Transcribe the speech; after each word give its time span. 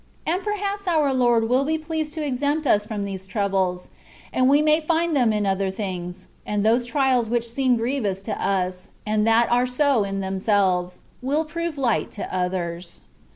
And 0.25 0.41
perhaps 0.43 0.87
our 0.87 1.13
Lord 1.13 1.47
will 1.47 1.63
be 1.63 1.77
pleased 1.77 2.15
to 2.15 2.25
exempt 2.25 2.65
us 2.65 2.87
from 2.87 3.05
these 3.05 3.27
troubles, 3.27 3.91
and 4.33 4.49
we 4.49 4.59
may 4.59 4.81
find 4.81 5.15
them 5.15 5.31
in 5.31 5.45
other 5.45 5.69
things, 5.69 6.25
and 6.43 6.65
those 6.65 6.87
trials 6.87 7.29
which 7.29 7.47
seem 7.47 7.77
grievous 7.77 8.23
to 8.23 8.43
us, 8.43 8.87
and 9.05 9.27
that 9.27 9.51
are 9.51 9.67
so 9.67 10.03
in 10.03 10.19
themselves, 10.19 11.01
will 11.21 11.45
prove 11.45 11.77
light 11.77 12.09
to 12.13 12.35
others. 12.35 13.01